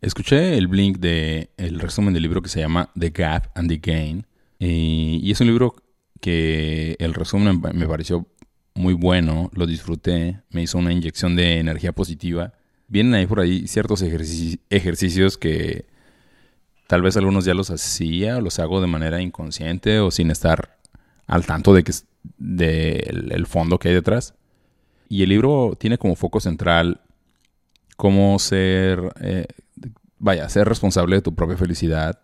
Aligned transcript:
Escuché 0.00 0.56
el 0.56 0.66
blink 0.66 0.98
de 0.98 1.50
el 1.56 1.78
resumen 1.78 2.14
del 2.14 2.22
libro 2.22 2.40
que 2.40 2.48
se 2.48 2.60
llama 2.60 2.90
The 2.98 3.10
Gap 3.10 3.50
and 3.54 3.68
the 3.68 3.76
Gain. 3.76 4.26
y 4.58 5.30
es 5.30 5.40
un 5.40 5.46
libro 5.48 5.74
que 6.20 6.96
el 6.98 7.14
resumen 7.14 7.60
me 7.74 7.86
pareció 7.86 8.26
muy 8.74 8.94
bueno, 8.94 9.50
lo 9.54 9.66
disfruté, 9.66 10.40
me 10.50 10.62
hizo 10.62 10.78
una 10.78 10.92
inyección 10.92 11.36
de 11.36 11.58
energía 11.58 11.92
positiva. 11.92 12.54
Vienen 12.88 13.14
ahí 13.14 13.26
por 13.26 13.40
ahí 13.40 13.66
ciertos 13.66 14.02
ejercicios 14.02 15.38
que 15.38 15.86
tal 16.86 17.02
vez 17.02 17.16
algunos 17.16 17.44
ya 17.44 17.54
los 17.54 17.70
hacía 17.70 18.38
o 18.38 18.40
los 18.40 18.58
hago 18.58 18.80
de 18.80 18.86
manera 18.86 19.20
inconsciente 19.20 20.00
o 20.00 20.10
sin 20.10 20.30
estar 20.30 20.78
al 21.26 21.46
tanto 21.46 21.72
de 21.72 21.84
que 21.84 21.92
del 22.38 23.32
el 23.32 23.46
fondo 23.46 23.78
que 23.78 23.88
hay 23.88 23.94
detrás. 23.94 24.34
Y 25.08 25.22
el 25.22 25.28
libro 25.28 25.76
tiene 25.78 25.98
como 25.98 26.16
foco 26.16 26.40
central 26.40 27.00
cómo 27.96 28.38
ser, 28.38 29.12
eh, 29.20 29.46
vaya, 30.20 30.48
ser 30.48 30.68
responsable 30.68 31.16
de 31.16 31.22
tu 31.22 31.34
propia 31.34 31.56
felicidad. 31.56 32.20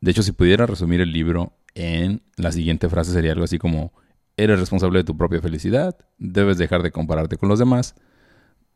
De 0.00 0.10
hecho, 0.10 0.22
si 0.22 0.32
pudiera 0.32 0.66
resumir 0.66 1.00
el 1.00 1.12
libro 1.12 1.56
en 1.74 2.22
la 2.36 2.52
siguiente 2.52 2.88
frase 2.88 3.12
sería 3.12 3.32
algo 3.32 3.44
así 3.44 3.58
como, 3.58 3.94
eres 4.36 4.58
responsable 4.60 4.98
de 4.98 5.04
tu 5.04 5.16
propia 5.16 5.40
felicidad, 5.40 5.96
debes 6.18 6.58
dejar 6.58 6.82
de 6.82 6.92
compararte 6.92 7.38
con 7.38 7.48
los 7.48 7.58
demás, 7.58 7.94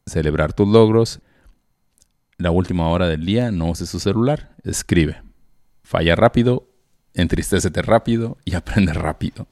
celebrar 0.06 0.54
tus 0.54 0.68
logros. 0.68 1.20
La 2.38 2.50
última 2.50 2.88
hora 2.88 3.08
del 3.08 3.26
día 3.26 3.50
no 3.50 3.68
uses 3.68 3.90
tu 3.90 4.00
celular, 4.00 4.56
escribe. 4.64 5.22
Falla 5.82 6.14
rápido, 6.14 6.70
entristécete 7.14 7.82
rápido 7.82 8.38
y 8.44 8.54
aprende 8.54 8.94
rápido. 8.94 9.46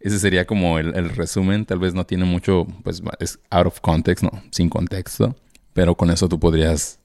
Ese 0.00 0.18
sería 0.18 0.46
como 0.46 0.78
el, 0.78 1.10
resumen. 1.10 1.66
Tal 1.66 1.78
vez 1.78 1.94
no 1.94 2.06
tiene 2.06 2.24
mucho, 2.24 2.66
pues 2.82 3.02
es 3.18 3.38
out 3.50 3.66
of 3.66 3.80
context, 3.80 4.24
no, 4.24 4.30
sin 4.50 4.68
contexto. 4.68 5.36
Pero 5.72 5.96
con 5.96 6.10
eso 6.10 6.28
tú 6.28 6.38
podrías 6.38 7.00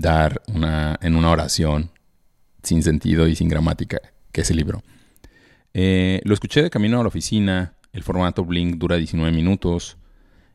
dar 0.00 0.42
una, 0.48 0.98
en 1.02 1.16
una 1.16 1.30
oración 1.30 1.90
sin 2.62 2.82
sentido 2.82 3.28
y 3.28 3.36
sin 3.36 3.48
gramática, 3.48 4.00
que 4.32 4.40
es 4.40 4.50
el 4.50 4.56
libro. 4.56 4.82
Eh, 5.74 6.20
lo 6.24 6.34
escuché 6.34 6.62
de 6.62 6.70
camino 6.70 6.98
a 7.00 7.02
la 7.02 7.08
oficina. 7.08 7.74
El 7.92 8.02
formato 8.02 8.44
Blink 8.44 8.76
dura 8.76 8.96
19 8.96 9.32
minutos. 9.32 9.96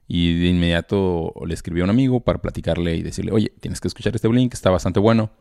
Y 0.08 0.40
de 0.40 0.48
inmediato 0.48 1.34
le 1.46 1.54
escribí 1.54 1.82
a 1.82 1.84
un 1.84 1.92
amigo 1.92 2.22
para 2.22 2.42
platicarle 2.42 2.96
y 2.96 3.04
decirle, 3.04 3.32
oye, 3.32 3.54
tienes 3.60 3.80
que 3.80 3.88
escuchar 3.88 4.16
este 4.16 4.28
Blink, 4.28 4.54
está 4.54 4.72
bastante 4.72 5.00
bueno. 5.00 5.32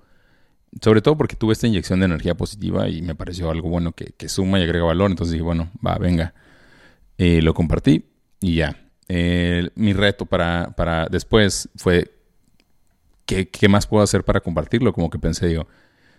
Sobre 0.82 1.00
todo 1.00 1.16
porque 1.16 1.36
tuve 1.36 1.54
esta 1.54 1.66
inyección 1.66 2.00
de 2.00 2.06
energía 2.06 2.36
positiva 2.36 2.86
y 2.90 3.00
me 3.00 3.14
pareció 3.14 3.50
algo 3.50 3.70
bueno 3.70 3.92
que, 3.92 4.28
suma 4.28 4.60
y 4.60 4.64
agrega 4.64 4.84
valor. 4.84 5.10
Entonces 5.10 5.32
dije, 5.32 5.42
bueno, 5.42 5.70
va, 5.84 5.96
venga. 5.96 6.34
Eh, 7.16 7.40
lo 7.40 7.54
compartí 7.54 8.04
y 8.40 8.56
ya. 8.56 8.76
mi 9.74 9.92
reto 9.94 10.26
para, 10.26 10.74
para 10.76 11.06
después 11.06 11.70
fue, 11.76 12.17
¿qué, 13.28 13.48
¿qué, 13.50 13.68
más 13.68 13.86
puedo 13.86 14.02
hacer 14.02 14.24
para 14.24 14.40
compartirlo? 14.40 14.92
Como 14.92 15.10
que 15.10 15.18
pensé, 15.18 15.46
digo, 15.46 15.68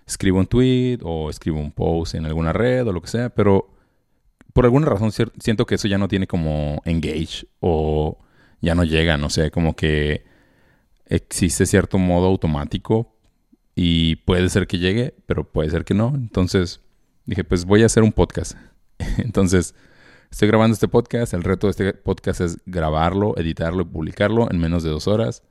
escribo 0.06 0.40
un 0.40 0.46
tweet 0.46 1.00
o 1.04 1.30
escribo 1.30 1.60
un 1.60 1.72
post 1.72 2.14
en 2.16 2.26
alguna 2.26 2.54
red 2.54 2.88
o 2.88 2.94
lo 2.94 3.02
que 3.02 3.08
sea, 3.08 3.30
pero 3.30 3.74
por 4.54 4.66
alguna 4.66 4.86
razón 4.86 5.12
siento 5.12 5.66
que 5.66 5.76
eso 5.76 5.88
ya 5.88 5.98
no 5.98 6.08
tiene 6.08 6.28
como 6.28 6.82
engage 6.86 7.48
o 7.60 8.20
ya 8.62 8.76
no 8.76 8.84
llega, 8.84 9.18
no 9.18 9.30
sé, 9.30 9.50
como 9.50 9.76
que 9.76 10.24
existe 11.08 11.66
cierto 11.66 11.98
modo 11.98 12.28
automático 12.28 13.16
y 13.74 14.18
puede 14.18 14.50
ser 14.50 14.68
que 14.68 14.78
llegue, 14.78 15.16
pero 15.26 15.52
puede 15.52 15.72
ser 15.72 15.86
que 15.86 15.96
no. 15.96 16.14
Entonces 16.16 16.82
dije, 17.26 17.44
pues 17.44 17.66
voy 17.66 17.82
a 17.82 17.88
hacer 17.88 18.04
un 18.04 18.12
podcast. 18.12 18.56
Entonces 19.18 19.74
estoy 20.30 20.48
grabando 20.48 20.74
este 20.74 20.88
podcast. 20.88 21.34
El 21.34 21.44
reto 21.44 21.68
de 21.68 21.72
este 21.72 21.94
podcast 21.94 22.42
es 22.42 22.58
grabarlo, 22.68 23.36
editarlo 23.38 23.82
y 23.82 23.86
publicarlo 23.86 24.52
en 24.52 24.60
menos 24.60 24.84
de 24.84 24.92
dos 24.92 25.08
horas. 25.08 25.42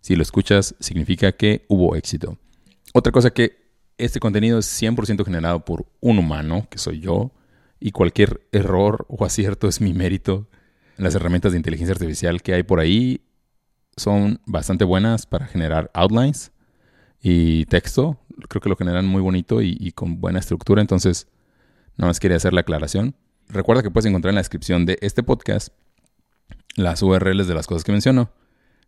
Si 0.00 0.16
lo 0.16 0.22
escuchas, 0.22 0.74
significa 0.80 1.32
que 1.32 1.64
hubo 1.68 1.96
éxito. 1.96 2.38
Otra 2.92 3.12
cosa 3.12 3.30
que 3.30 3.60
este 3.98 4.20
contenido 4.20 4.58
es 4.58 4.82
100% 4.82 5.24
generado 5.24 5.64
por 5.64 5.86
un 6.00 6.18
humano, 6.18 6.66
que 6.70 6.78
soy 6.78 7.00
yo, 7.00 7.32
y 7.78 7.92
cualquier 7.92 8.46
error 8.52 9.06
o 9.08 9.24
acierto 9.24 9.68
es 9.68 9.80
mi 9.80 9.92
mérito. 9.92 10.48
Las 10.96 11.14
herramientas 11.14 11.52
de 11.52 11.58
inteligencia 11.58 11.92
artificial 11.92 12.42
que 12.42 12.54
hay 12.54 12.62
por 12.62 12.80
ahí 12.80 13.22
son 13.96 14.40
bastante 14.46 14.84
buenas 14.84 15.26
para 15.26 15.46
generar 15.46 15.90
outlines 15.94 16.52
y 17.22 17.66
texto. 17.66 18.18
Creo 18.48 18.60
que 18.60 18.68
lo 18.68 18.76
generan 18.76 19.06
muy 19.06 19.22
bonito 19.22 19.62
y, 19.62 19.92
con 19.92 20.20
buena 20.20 20.38
estructura. 20.38 20.80
Entonces, 20.80 21.28
nada 21.96 22.08
más 22.08 22.20
quería 22.20 22.36
hacer 22.36 22.52
la 22.52 22.62
aclaración. 22.62 23.14
Recuerda 23.48 23.82
que 23.82 23.90
puedes 23.90 24.06
encontrar 24.06 24.30
en 24.30 24.36
la 24.36 24.40
descripción 24.40 24.86
de 24.86 24.98
este 25.00 25.22
podcast 25.22 25.68
las 26.76 27.02
URLs 27.02 27.48
de 27.48 27.54
las 27.54 27.66
cosas 27.66 27.84
que 27.84 27.92
menciono. 27.92 28.30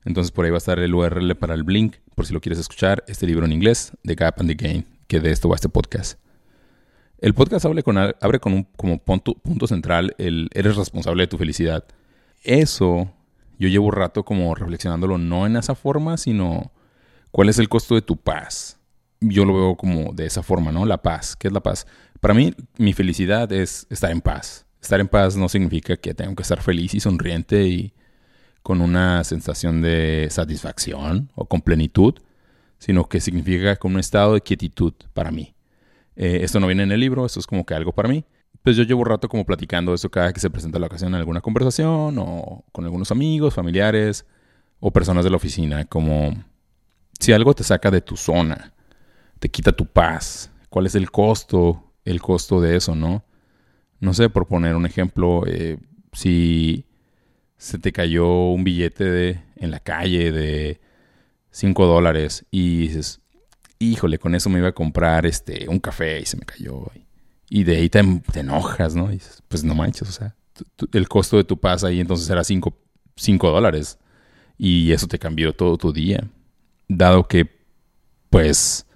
Entonces 0.04 0.30
por 0.30 0.44
ahí 0.44 0.50
va 0.50 0.56
a 0.56 0.58
estar 0.58 0.78
el 0.78 0.94
URL 0.94 1.34
para 1.36 1.54
el 1.54 1.62
Blink, 1.62 1.96
por 2.14 2.26
si 2.26 2.32
lo 2.32 2.40
quieres 2.40 2.58
escuchar, 2.58 3.04
este 3.06 3.26
libro 3.26 3.44
en 3.44 3.52
inglés, 3.52 3.92
The 4.04 4.14
Gap 4.14 4.40
and 4.40 4.48
the 4.48 4.54
Gain 4.54 4.92
que 5.12 5.20
de 5.20 5.30
esto 5.30 5.50
va 5.50 5.56
este 5.56 5.68
podcast. 5.68 6.18
El 7.18 7.34
podcast 7.34 7.66
abre 7.66 7.82
con, 7.82 7.98
abre 7.98 8.40
con 8.40 8.54
un 8.54 8.64
como 8.64 8.96
punto, 8.96 9.34
punto 9.34 9.66
central 9.66 10.14
el 10.16 10.48
eres 10.54 10.74
responsable 10.74 11.24
de 11.24 11.26
tu 11.26 11.36
felicidad. 11.36 11.84
Eso 12.42 13.12
yo 13.58 13.68
llevo 13.68 13.88
un 13.88 13.92
rato 13.92 14.24
como 14.24 14.54
reflexionándolo 14.54 15.18
no 15.18 15.46
en 15.46 15.56
esa 15.56 15.74
forma, 15.74 16.16
sino 16.16 16.72
cuál 17.30 17.50
es 17.50 17.58
el 17.58 17.68
costo 17.68 17.94
de 17.94 18.00
tu 18.00 18.16
paz. 18.16 18.78
Yo 19.20 19.44
lo 19.44 19.54
veo 19.54 19.76
como 19.76 20.14
de 20.14 20.24
esa 20.24 20.42
forma, 20.42 20.72
¿no? 20.72 20.86
La 20.86 21.02
paz. 21.02 21.36
¿Qué 21.36 21.48
es 21.48 21.52
la 21.52 21.60
paz? 21.60 21.86
Para 22.18 22.32
mí, 22.32 22.54
mi 22.78 22.94
felicidad 22.94 23.52
es 23.52 23.86
estar 23.90 24.10
en 24.10 24.22
paz. 24.22 24.64
Estar 24.80 24.98
en 24.98 25.08
paz 25.08 25.36
no 25.36 25.50
significa 25.50 25.98
que 25.98 26.14
tengo 26.14 26.34
que 26.34 26.42
estar 26.42 26.62
feliz 26.62 26.94
y 26.94 27.00
sonriente 27.00 27.64
y 27.64 27.92
con 28.62 28.80
una 28.80 29.24
sensación 29.24 29.82
de 29.82 30.28
satisfacción 30.30 31.30
o 31.34 31.46
con 31.46 31.60
plenitud 31.60 32.14
sino 32.82 33.08
que 33.08 33.20
significa 33.20 33.76
con 33.76 33.94
un 33.94 34.00
estado 34.00 34.34
de 34.34 34.40
quietud 34.40 34.92
para 35.14 35.30
mí. 35.30 35.54
Eh, 36.16 36.40
esto 36.42 36.58
no 36.58 36.66
viene 36.66 36.82
en 36.82 36.90
el 36.90 36.98
libro, 36.98 37.24
esto 37.24 37.38
es 37.38 37.46
como 37.46 37.64
que 37.64 37.74
algo 37.74 37.92
para 37.92 38.08
mí. 38.08 38.24
Pues 38.60 38.76
yo 38.76 38.82
llevo 38.82 39.04
rato 39.04 39.28
como 39.28 39.46
platicando 39.46 39.94
eso 39.94 40.10
cada 40.10 40.32
que 40.32 40.40
se 40.40 40.50
presenta 40.50 40.80
la 40.80 40.86
ocasión 40.86 41.14
en 41.14 41.20
alguna 41.20 41.40
conversación 41.40 42.18
o 42.18 42.64
con 42.72 42.84
algunos 42.84 43.12
amigos, 43.12 43.54
familiares 43.54 44.26
o 44.80 44.90
personas 44.90 45.22
de 45.22 45.30
la 45.30 45.36
oficina, 45.36 45.84
como 45.84 46.34
si 47.20 47.32
algo 47.32 47.54
te 47.54 47.62
saca 47.62 47.88
de 47.88 48.00
tu 48.00 48.16
zona, 48.16 48.72
te 49.38 49.48
quita 49.48 49.70
tu 49.70 49.86
paz, 49.86 50.50
¿cuál 50.68 50.86
es 50.86 50.96
el 50.96 51.08
costo, 51.12 51.92
el 52.04 52.20
costo 52.20 52.60
de 52.60 52.74
eso, 52.74 52.96
no? 52.96 53.24
No 54.00 54.12
sé, 54.12 54.28
por 54.28 54.48
poner 54.48 54.74
un 54.74 54.86
ejemplo, 54.86 55.44
eh, 55.46 55.78
si 56.12 56.84
se 57.62 57.78
te 57.78 57.92
cayó 57.92 58.26
un 58.48 58.64
billete 58.64 59.04
de, 59.04 59.40
en 59.54 59.70
la 59.70 59.78
calle 59.78 60.32
de 60.32 60.80
5 61.52 61.86
dólares 61.86 62.44
y 62.50 62.88
dices, 62.88 63.20
híjole, 63.78 64.18
con 64.18 64.34
eso 64.34 64.50
me 64.50 64.58
iba 64.58 64.66
a 64.66 64.74
comprar 64.74 65.26
este, 65.26 65.68
un 65.68 65.78
café 65.78 66.18
y 66.18 66.26
se 66.26 66.36
me 66.36 66.44
cayó. 66.44 66.90
Y 67.48 67.62
de 67.62 67.76
ahí 67.76 67.88
te, 67.88 68.00
enojas, 68.34 68.96
¿no? 68.96 69.10
Y 69.10 69.14
dices, 69.14 69.44
pues 69.46 69.62
no 69.62 69.76
manches, 69.76 70.08
o 70.08 70.12
sea, 70.12 70.34
el 70.92 71.08
costo 71.08 71.36
de 71.36 71.44
tu 71.44 71.56
paz 71.56 71.84
ahí 71.84 72.00
entonces 72.00 72.28
era 72.28 72.42
5 72.42 72.74
dólares. 73.48 73.96
Y 74.58 74.90
eso 74.90 75.06
te 75.06 75.20
cambió 75.20 75.52
todo 75.52 75.78
tu 75.78 75.92
día. 75.92 76.28
Dado 76.88 77.28
que, 77.28 77.48
pues, 78.28 78.86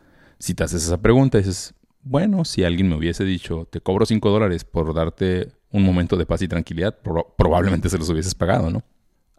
si 0.40 0.54
te 0.54 0.64
haces 0.64 0.82
esa 0.82 1.00
pregunta, 1.00 1.38
dices, 1.38 1.72
bueno, 2.02 2.44
si 2.44 2.64
alguien 2.64 2.88
me 2.88 2.96
hubiese 2.96 3.22
dicho, 3.22 3.68
te 3.70 3.80
cobro 3.80 4.06
5 4.06 4.28
dólares 4.28 4.64
por 4.64 4.92
darte 4.92 5.52
un 5.70 5.82
momento 5.82 6.16
de 6.16 6.26
paz 6.26 6.42
y 6.42 6.48
tranquilidad, 6.48 6.96
probablemente 7.36 7.88
se 7.88 7.98
los 7.98 8.08
hubieses 8.08 8.34
pagado, 8.34 8.70
¿no? 8.70 8.82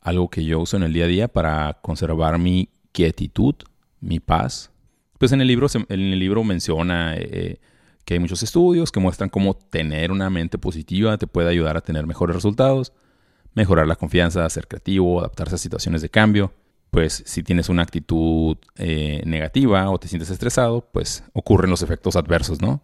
Algo 0.02 0.30
que 0.30 0.44
yo 0.44 0.60
uso 0.60 0.78
en 0.78 0.84
el 0.84 0.94
día 0.94 1.06
a 1.06 1.08
día 1.08 1.28
para 1.28 1.80
conservar 1.82 2.38
mi 2.38 2.70
quietitud, 2.92 3.56
mi 4.00 4.20
paz. 4.20 4.72
Pues 5.18 5.32
en 5.32 5.42
el 5.42 5.48
libro, 5.48 5.68
en 5.74 6.02
el 6.02 6.20
libro 6.20 6.44
menciona 6.44 7.16
eh, 7.16 7.60
que 8.06 8.14
hay 8.14 8.20
muchos 8.20 8.44
estudios 8.44 8.92
que 8.92 9.00
muestran 9.00 9.30
cómo 9.30 9.56
tener 9.56 10.12
una 10.12 10.30
mente 10.30 10.58
positiva 10.58 11.18
te 11.18 11.28
puede 11.28 11.50
ayudar 11.50 11.76
a 11.76 11.82
tener 11.82 12.08
mejores 12.08 12.36
resultados, 12.36 12.94
mejorar 13.54 13.88
la 13.88 13.96
confianza, 13.96 14.50
ser 14.50 14.68
creativo, 14.68 15.20
adaptarse 15.20 15.56
a 15.56 15.58
situaciones 15.58 16.02
de 16.02 16.10
cambio. 16.10 16.54
Pues 16.92 17.24
si 17.26 17.44
tienes 17.44 17.68
una 17.68 17.82
actitud 17.82 18.56
eh, 18.78 19.22
negativa 19.26 19.90
o 19.90 20.00
te 20.00 20.08
sientes 20.08 20.30
estresado, 20.30 20.88
pues 20.94 21.24
ocurren 21.34 21.70
los 21.70 21.82
efectos 21.82 22.16
adversos, 22.16 22.62
¿no? 22.62 22.82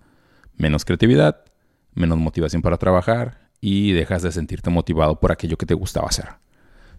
Menos 0.58 0.84
creatividad, 0.84 1.46
menos 1.96 2.18
motivación 2.18 2.62
para 2.62 2.78
trabajar 2.78 3.50
y 3.62 3.94
dejas 3.94 4.22
de 4.22 4.32
sentirte 4.32 4.70
motivado 4.70 5.20
por 5.20 5.32
aquello 5.32 5.58
que 5.58 5.66
te 5.66 5.74
gustaba 5.74 6.08
hacer. 6.08 6.30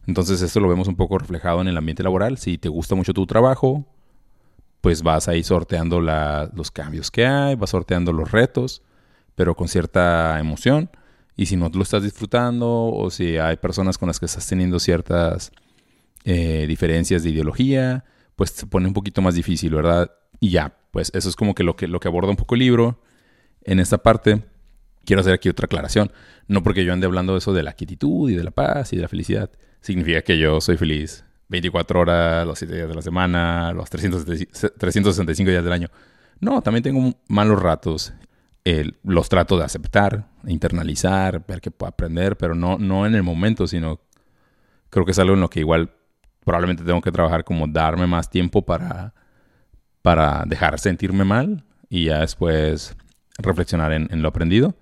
Entonces 0.06 0.43
esto 0.43 0.61
lo 0.61 0.69
vemos 0.69 0.88
un 0.88 0.96
poco 0.96 1.19
reflejado 1.19 1.61
en 1.61 1.69
el 1.69 1.76
ambiente 1.76 2.02
laboral. 2.02 2.38
Si 2.38 2.58
te 2.58 2.69
gusta 2.69 2.94
mucho 2.94 3.12
tu 3.12 3.26
trabajo, 3.26 3.87
pues 4.81 5.02
vas 5.02 5.29
ahí 5.29 5.43
sorteando 5.43 6.00
los 6.00 6.70
cambios 6.70 7.11
que 7.11 7.26
hay, 7.26 7.55
vas 7.55 7.70
sorteando 7.70 8.12
los 8.12 8.31
retos, 8.31 8.82
pero 9.35 9.55
con 9.55 9.69
cierta 9.69 10.38
emoción. 10.38 10.91
Y 11.37 11.47
si 11.47 11.56
no 11.56 11.70
lo 11.73 11.82
estás 11.82 12.02
disfrutando 12.02 12.87
o 12.87 13.11
si 13.11 13.38
hay 13.38 13.56
personas 13.56 13.99
con 13.99 14.08
las 14.08 14.20
que 14.20 14.26
estás 14.26 14.47
teniendo 14.47 14.79
ciertas 14.79 15.52
eh, 16.25 16.67
diferencias 16.69 17.23
de 17.23 17.31
ideología, 17.31 18.05
pues 18.37 18.50
se 18.50 18.67
pone 18.67 18.87
un 18.87 18.94
poquito 18.94 19.23
más 19.23 19.35
difícil, 19.35 19.75
¿verdad? 19.75 20.11
Y 20.38 20.50
ya, 20.50 20.76
pues 20.90 21.11
eso 21.14 21.29
es 21.29 21.37
como 21.37 21.55
lo 21.56 21.76
que, 21.76 21.88
lo 21.88 21.99
que 21.99 22.08
aborda 22.08 22.31
un 22.31 22.37
poco 22.37 22.55
el 22.55 22.61
libro. 22.61 23.00
En 23.64 23.81
esta 23.81 23.99
parte, 23.99 24.44
quiero 25.04 25.20
hacer 25.20 25.34
aquí 25.34 25.48
otra 25.48 25.66
aclaración. 25.66 26.10
No 26.48 26.62
porque 26.62 26.84
yo 26.84 26.92
ande 26.92 27.06
hablando 27.06 27.36
eso 27.36 27.52
de 27.52 27.62
la 27.62 27.72
quietud 27.72 28.30
y 28.30 28.34
de 28.34 28.44
la 28.44 28.50
paz 28.50 28.92
y 28.92 28.96
de 28.96 29.02
la 29.02 29.08
felicidad, 29.08 29.50
significa 29.80 30.22
que 30.22 30.38
yo 30.38 30.60
soy 30.60 30.76
feliz 30.76 31.24
24 31.48 32.00
horas, 32.00 32.46
los 32.46 32.58
7 32.58 32.74
días 32.74 32.88
de 32.88 32.94
la 32.94 33.02
semana, 33.02 33.72
los 33.72 33.88
365 33.90 35.50
días 35.50 35.64
del 35.64 35.72
año. 35.72 35.88
No, 36.40 36.62
también 36.62 36.82
tengo 36.82 37.14
malos 37.28 37.62
ratos. 37.62 38.12
los 39.02 39.28
trato 39.28 39.58
de 39.58 39.64
aceptar, 39.64 40.28
internalizar, 40.46 41.44
ver 41.46 41.60
qué 41.60 41.70
puedo 41.70 41.88
aprender, 41.88 42.36
pero 42.36 42.54
no, 42.54 42.78
no 42.78 43.06
en 43.06 43.14
el 43.14 43.22
momento, 43.22 43.66
sino 43.66 44.00
creo 44.90 45.04
que 45.04 45.12
es 45.12 45.18
algo 45.18 45.34
en 45.34 45.40
lo 45.40 45.50
que 45.50 45.60
igual 45.60 45.90
probablemente 46.44 46.84
tengo 46.84 47.00
que 47.00 47.12
trabajar 47.12 47.44
como 47.44 47.66
darme 47.66 48.06
más 48.06 48.30
tiempo 48.30 48.62
para, 48.62 49.14
para 50.02 50.44
dejar 50.46 50.78
sentirme 50.78 51.24
mal 51.24 51.64
y 51.88 52.06
ya 52.06 52.20
después 52.20 52.96
reflexionar 53.38 53.92
en, 53.92 54.22
lo 54.22 54.28
aprendido. 54.28 54.76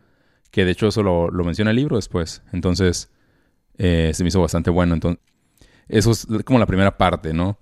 Que 0.53 0.65
de 0.65 0.71
hecho 0.71 0.87
eso 0.87 1.03
lo, 1.03 1.31
menciona 1.45 1.71
el 1.71 1.77
libro 1.77 1.97
después. 1.97 2.43
Entonces 2.53 3.11
eh, 3.79 4.13
se 4.15 4.23
me 4.23 4.29
hizo 4.29 4.41
bastante 4.41 4.71
bueno. 4.71 4.95
Entonces, 4.95 5.21
eso 5.89 6.13
es 6.13 6.27
como 6.45 6.61
la 6.61 6.67
primera 6.67 6.97
parte, 6.97 7.33
¿no? 7.33 7.59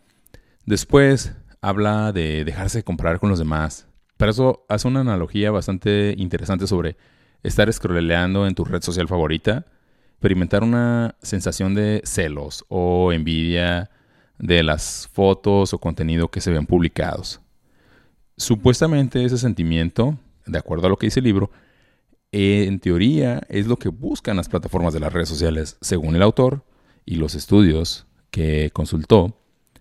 Después 0.66 1.32
habla 1.62 2.12
de 2.12 2.44
dejarse 2.44 2.82
comprar 2.82 3.18
con 3.18 3.30
los 3.30 3.38
demás. 3.38 3.86
Pero 4.16 4.32
eso 4.32 4.66
hace 4.68 4.86
una 4.86 5.00
analogía 5.00 5.50
bastante 5.50 6.14
interesante 6.18 6.66
sobre 6.66 6.96
estar 7.42 7.72
scrolleando 7.72 8.46
en 8.46 8.54
tu 8.54 8.64
red 8.64 8.82
social 8.82 9.08
favorita, 9.08 9.64
experimentar 10.10 10.62
una 10.62 11.14
sensación 11.22 11.74
de 11.74 12.02
celos 12.04 12.64
o 12.68 13.12
envidia 13.12 13.90
de 14.38 14.62
las 14.62 15.08
fotos 15.12 15.72
o 15.72 15.78
contenido 15.78 16.28
que 16.28 16.40
se 16.40 16.50
ven 16.50 16.66
publicados. 16.66 17.40
Supuestamente 18.36 19.24
ese 19.24 19.38
sentimiento, 19.38 20.18
de 20.46 20.58
acuerdo 20.58 20.86
a 20.86 20.90
lo 20.90 20.96
que 20.96 21.06
dice 21.06 21.20
el 21.20 21.24
libro, 21.24 21.50
en 22.32 22.78
teoría 22.78 23.42
es 23.48 23.66
lo 23.66 23.76
que 23.76 23.88
buscan 23.88 24.36
las 24.36 24.48
plataformas 24.48 24.94
de 24.94 25.00
las 25.00 25.12
redes 25.12 25.28
sociales, 25.28 25.76
según 25.80 26.16
el 26.16 26.22
autor 26.22 26.64
y 27.04 27.16
los 27.16 27.34
estudios 27.34 28.06
que 28.30 28.70
consultó, 28.72 29.36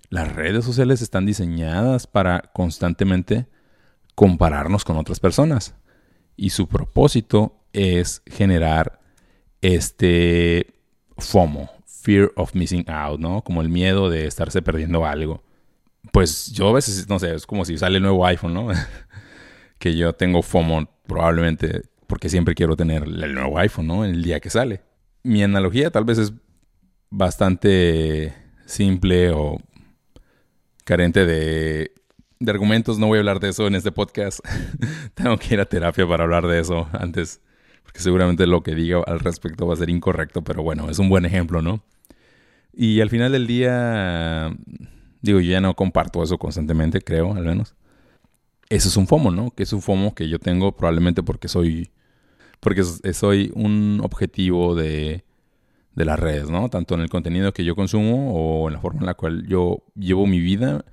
las 0.10 0.34
redes 0.34 0.66
sociales 0.66 1.02
están 1.02 1.26
diseñadas 1.26 2.08
para 2.08 2.50
constantemente 2.54 3.48
compararnos 4.16 4.84
con 4.84 4.98
otras 4.98 5.20
personas. 5.20 5.76
Y 6.36 6.50
su 6.50 6.68
propósito 6.68 7.62
es 7.74 8.24
generar 8.26 9.00
este 9.62 10.74
FOMO, 11.18 11.70
Fear 11.86 12.32
of 12.36 12.56
Missing 12.56 12.90
Out, 12.90 13.20
¿no? 13.20 13.44
Como 13.44 13.62
el 13.62 13.70
miedo 13.70 14.10
de 14.10 14.26
estarse 14.26 14.62
perdiendo 14.62 15.06
algo. 15.06 15.44
Pues 16.12 16.52
yo 16.52 16.70
a 16.70 16.74
veces, 16.74 17.08
no 17.08 17.20
sé, 17.20 17.36
es 17.36 17.46
como 17.46 17.66
si 17.66 17.78
sale 17.78 17.98
el 17.98 18.04
nuevo 18.04 18.26
iPhone, 18.26 18.54
¿no? 18.54 18.70
que 19.78 19.96
yo 19.96 20.14
tengo 20.14 20.42
FOMO 20.42 20.90
probablemente 21.06 21.84
porque 22.10 22.28
siempre 22.28 22.56
quiero 22.56 22.76
tener 22.76 23.04
el 23.04 23.36
nuevo 23.36 23.60
iPhone, 23.60 23.86
¿no? 23.86 24.04
El 24.04 24.24
día 24.24 24.40
que 24.40 24.50
sale. 24.50 24.82
Mi 25.22 25.44
analogía 25.44 25.92
tal 25.92 26.06
vez 26.06 26.18
es 26.18 26.34
bastante 27.12 28.34
simple 28.66 29.30
o 29.30 29.62
carente 30.86 31.28
de, 31.28 31.92
argumentos. 32.48 32.98
No 32.98 33.06
voy 33.06 33.18
a 33.18 33.20
hablar 33.20 33.40
de 33.40 33.50
eso 33.50 33.68
en 33.68 33.76
este 33.76 33.92
podcast. 33.92 34.40
Tengo 35.14 35.38
que 35.38 35.54
ir 35.54 35.60
a 35.60 35.66
terapia 35.66 36.08
para 36.08 36.24
hablar 36.24 36.48
de 36.48 36.60
eso 36.60 36.90
antes, 36.94 37.42
porque 37.84 38.00
seguramente 38.00 38.48
lo 38.48 38.64
que 38.64 38.74
diga 38.74 39.04
al 39.06 39.20
respecto 39.20 39.68
va 39.68 39.76
a 39.76 39.78
ser 39.78 39.92
incorrecto, 39.92 40.44
pero 40.44 40.64
bueno, 40.64 40.90
es 40.90 40.98
un 40.98 41.10
buen 41.10 41.26
ejemplo, 41.26 41.62
¿no? 41.62 41.84
Y 42.74 43.02
al 43.02 43.12
final 43.12 43.34
del 43.34 43.46
día, 43.46 44.50
digo, 45.22 45.40
yo 45.42 45.52
ya 45.52 45.62
no 45.62 45.76
comparto 45.76 46.24
eso 46.24 46.40
constantemente, 46.40 47.02
creo, 47.02 47.36
al 47.36 47.46
menos. 47.46 47.76
Eso 48.68 48.88
es 48.90 48.98
un 48.98 49.06
FOMO, 49.06 49.30
¿no? 49.30 49.52
Que 49.52 49.62
es 49.62 49.74
un 49.74 49.84
FOMO 49.84 50.16
que 50.16 50.28
yo 50.28 50.40
tengo 50.40 50.76
probablemente 50.76 51.22
porque 51.22 51.48
soy, 51.48 51.92
porque 52.60 52.84
soy 52.84 53.52
un 53.56 54.02
objetivo 54.04 54.76
de 54.76 55.24
de 56.00 56.06
las 56.06 56.18
redes, 56.18 56.50
¿no? 56.50 56.70
Tanto 56.70 56.96
en 56.96 57.02
el 57.02 57.10
contenido 57.10 57.52
que 57.52 57.66
yo 57.66 57.76
consumo 57.76 58.32
o 58.32 58.70
en 58.70 58.74
la 58.74 58.80
forma 58.80 59.02
en 59.02 59.06
la 59.06 59.16
cual 59.16 59.46
yo 59.48 59.84
llevo 59.96 60.26
mi 60.28 60.40
vida, 60.40 60.86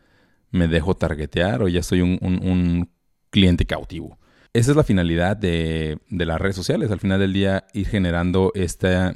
me 0.50 0.66
dejo 0.66 0.96
targetear 0.96 1.62
o 1.62 1.68
ya 1.68 1.82
soy 1.82 2.00
un, 2.00 2.90
cliente 3.30 3.66
cautivo. 3.66 4.18
Esa 4.52 4.70
es 4.70 4.76
la 4.76 4.82
finalidad 4.82 5.36
de, 5.36 6.00
las 6.08 6.40
redes 6.40 6.56
sociales, 6.56 6.90
al 6.90 6.98
final 6.98 7.20
del 7.20 7.32
día 7.32 7.66
ir 7.72 7.86
generando 7.86 8.50
esta, 8.54 9.14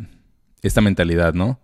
esta 0.62 0.81
mentalidad, 0.81 1.35
¿no? 1.35 1.58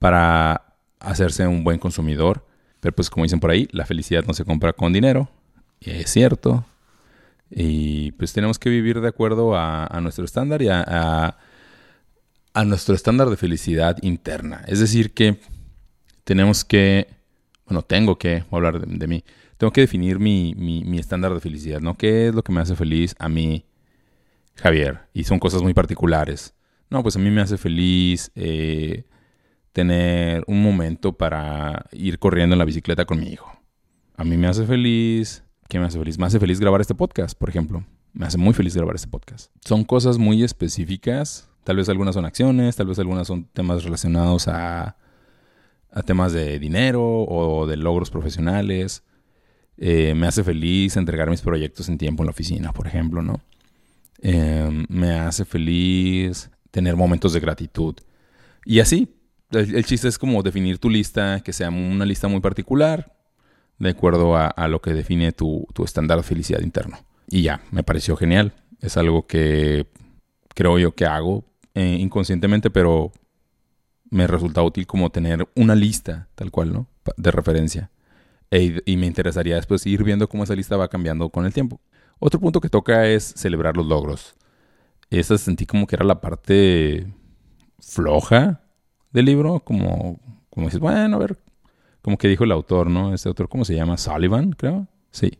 Para 0.00 0.76
hacerse 0.98 1.46
un 1.46 1.62
buen 1.62 1.78
consumidor. 1.78 2.46
Pero 2.80 2.94
pues 2.96 3.08
como 3.08 3.24
dicen 3.24 3.40
por 3.40 3.50
ahí, 3.50 3.68
la 3.70 3.86
felicidad 3.86 4.24
no 4.26 4.34
se 4.34 4.44
compra 4.44 4.72
con 4.72 4.92
dinero. 4.92 5.28
Es 5.80 6.10
cierto. 6.10 6.64
Y 7.54 8.12
pues 8.12 8.32
tenemos 8.32 8.58
que 8.58 8.68
vivir 8.68 9.00
de 9.00 9.08
acuerdo 9.08 9.56
a, 9.56 9.98
nuestro 10.00 10.24
estándar 10.24 10.60
y 10.60 10.68
a 10.68 11.36
a 12.54 12.64
nuestro 12.64 12.94
estándar 12.94 13.28
de 13.28 13.36
felicidad 13.36 13.98
interna. 14.00 14.64
Es 14.68 14.78
decir, 14.78 15.12
que 15.12 15.38
tenemos 16.22 16.64
que, 16.64 17.08
bueno, 17.66 17.82
tengo 17.82 18.16
que, 18.16 18.44
voy 18.48 18.64
a 18.64 18.68
hablar 18.68 18.86
de, 18.86 19.06
mí, 19.08 19.24
tengo 19.58 19.72
que 19.72 19.82
definir 19.82 20.20
mi, 20.20 20.54
mi, 20.54 20.98
estándar 20.98 21.34
de 21.34 21.40
felicidad, 21.40 21.80
¿no? 21.80 21.98
¿Qué 21.98 22.28
es 22.28 22.34
lo 22.34 22.42
que 22.42 22.52
me 22.52 22.60
hace 22.60 22.76
feliz 22.76 23.16
a 23.18 23.28
mí, 23.28 23.66
Javier? 24.54 25.00
Y 25.12 25.24
son 25.24 25.40
cosas 25.40 25.62
muy 25.62 25.74
particulares. 25.74 26.54
No, 26.90 27.02
pues 27.02 27.16
a 27.16 27.18
mí 27.18 27.28
me 27.28 27.40
hace 27.40 27.58
feliz 27.58 28.30
eh, 28.36 29.04
tener 29.72 30.44
un 30.46 30.62
momento 30.62 31.12
para 31.12 31.86
ir 31.90 32.20
corriendo 32.20 32.54
en 32.54 32.60
la 32.60 32.64
bicicleta 32.64 33.04
con 33.04 33.18
mi 33.18 33.30
hijo. 33.30 33.50
A 34.16 34.22
mí 34.22 34.36
me 34.36 34.46
hace 34.46 34.64
feliz, 34.64 35.42
¿qué 35.68 35.78
me 35.78 35.86
hace 35.86 35.98
feliz? 35.98 36.18
Me 36.18 36.26
hace 36.26 36.40
feliz 36.40 36.60
grabar 36.60 36.80
este 36.80 36.94
podcast, 36.94 37.38
por 37.38 37.48
ejemplo. 37.48 37.84
Me 38.12 38.26
hace 38.26 38.38
muy 38.38 38.54
feliz 38.54 38.76
grabar 38.76 38.94
este 38.94 39.08
podcast. 39.08 39.50
Son 39.64 39.84
cosas 39.84 40.18
muy 40.18 40.42
específicas 40.42 41.48
Tal 41.64 41.76
vez 41.76 41.88
algunas 41.88 42.14
son 42.14 42.26
acciones, 42.26 42.76
tal 42.76 42.86
vez 42.86 42.98
algunas 42.98 43.26
son 43.26 43.46
temas 43.46 43.82
relacionados 43.82 44.48
a, 44.48 44.96
temas 46.04 46.32
de 46.32 46.58
dinero 46.58 47.22
o 47.22 47.66
de 47.66 47.76
logros 47.76 48.10
profesionales. 48.10 49.02
Eh, 49.78 50.12
me 50.14 50.26
hace 50.26 50.44
feliz 50.44 50.96
entregar 50.96 51.30
mis 51.30 51.40
proyectos 51.40 51.88
en 51.88 51.96
tiempo 51.98 52.22
en 52.22 52.26
la 52.26 52.32
oficina, 52.32 52.72
por 52.72 52.86
ejemplo, 52.86 53.22
¿no? 53.22 53.40
Em, 54.20 54.84
me 54.88 55.12
hace 55.12 55.44
feliz 55.44 56.50
tener 56.70 56.96
momentos 56.96 57.32
de 57.32 57.40
gratitud. 57.40 57.94
Y 58.66 58.80
así, 58.80 59.08
el, 59.50 59.84
chiste 59.84 60.08
es 60.08 60.18
como 60.18 60.42
definir 60.42 60.78
tu 60.78 60.90
lista, 60.90 61.40
que 61.40 61.52
sea 61.52 61.70
una 61.70 62.04
lista 62.04 62.28
muy 62.28 62.40
particular, 62.40 63.13
de 63.78 63.90
acuerdo 63.90 64.36
a, 64.36 64.46
a 64.46 64.68
lo 64.68 64.80
que 64.80 64.92
define 64.92 65.32
tu, 65.32 65.66
tu 65.74 65.84
estándar 65.84 66.18
de 66.18 66.22
felicidad 66.22 66.60
interno. 66.60 66.98
Y 67.28 67.42
ya, 67.42 67.60
me 67.70 67.82
pareció 67.82 68.16
genial. 68.16 68.52
Es 68.80 68.96
algo 68.96 69.26
que 69.26 69.86
creo 70.54 70.78
yo 70.78 70.92
que 70.92 71.06
hago 71.06 71.44
eh, 71.74 71.96
inconscientemente, 71.98 72.70
pero 72.70 73.12
me 74.10 74.26
resulta 74.26 74.62
útil 74.62 74.86
como 74.86 75.10
tener 75.10 75.48
una 75.56 75.74
lista, 75.74 76.28
tal 76.34 76.50
cual, 76.50 76.72
¿no? 76.72 76.86
De 77.16 77.30
referencia. 77.30 77.90
E, 78.50 78.80
y 78.86 78.96
me 78.96 79.06
interesaría 79.06 79.56
después 79.56 79.84
ir 79.86 80.04
viendo 80.04 80.28
cómo 80.28 80.44
esa 80.44 80.54
lista 80.54 80.76
va 80.76 80.88
cambiando 80.88 81.28
con 81.30 81.46
el 81.46 81.52
tiempo. 81.52 81.80
Otro 82.20 82.38
punto 82.38 82.60
que 82.60 82.68
toca 82.68 83.06
es 83.08 83.34
celebrar 83.36 83.76
los 83.76 83.86
logros. 83.86 84.34
Esa 85.10 85.36
sentí 85.36 85.66
como 85.66 85.86
que 85.86 85.96
era 85.96 86.04
la 86.04 86.20
parte 86.20 87.06
floja 87.80 88.62
del 89.12 89.26
libro, 89.26 89.60
como, 89.60 90.20
como 90.50 90.66
dices, 90.66 90.80
bueno, 90.80 91.16
a 91.16 91.18
ver, 91.18 91.36
como 92.04 92.18
que 92.18 92.28
dijo 92.28 92.44
el 92.44 92.52
autor, 92.52 92.90
¿no? 92.90 93.14
Ese 93.14 93.30
autor, 93.30 93.48
¿cómo 93.48 93.64
se 93.64 93.74
llama? 93.74 93.96
Sullivan, 93.96 94.52
creo. 94.52 94.86
Sí. 95.10 95.38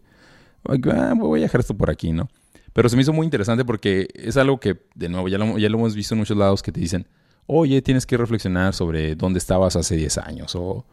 Ah, 0.67 1.13
voy 1.15 1.41
a 1.41 1.43
dejar 1.43 1.61
esto 1.61 1.77
por 1.77 1.91
aquí, 1.91 2.11
¿no? 2.11 2.31
Pero 2.73 2.89
se 2.89 2.97
me 2.97 3.03
hizo 3.03 3.13
muy 3.13 3.27
interesante 3.27 3.67
porque 3.67 4.09
es 4.15 4.39
algo 4.39 4.59
que, 4.59 4.81
de 4.95 5.11
nuevo, 5.11 5.29
ya 5.29 5.37
lo, 5.37 5.59
ya 5.59 5.69
lo 5.69 5.77
hemos 5.77 5.95
visto 5.95 6.15
en 6.15 6.21
muchos 6.21 6.39
lados 6.39 6.63
que 6.63 6.73
te 6.73 6.81
dicen, 6.81 7.07
oye, 7.47 7.83
tienes 7.83 8.07
que 8.07 8.17
reflexionar 8.17 8.73
sobre 8.73 9.15
dónde 9.15 9.41
estabas 9.41 9.77
hace 9.77 9.95
10 9.95 10.17
años. 10.17 10.55
O... 10.55 10.87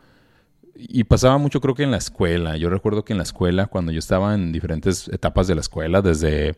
Y 0.75 1.06
pasaba 1.06 1.38
mucho 1.38 1.62
creo 1.62 1.74
que 1.74 1.84
en 1.84 1.92
la 1.92 1.98
escuela. 1.98 2.58
Yo 2.58 2.70
recuerdo 2.70 3.06
que 3.06 3.13
en 3.13 3.18
la 3.18 3.24
escuela, 3.24 3.68
cuando 3.68 3.94
yo 3.94 4.00
estaba 4.00 4.36
en 4.36 4.51
diferentes 4.51 5.08
etapas 5.08 5.48
de 5.48 5.56
la 5.56 5.62
escuela, 5.62 6.01
desde 6.01 6.58